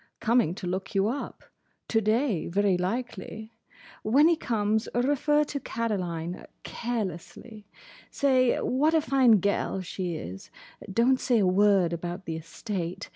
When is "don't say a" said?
10.91-11.45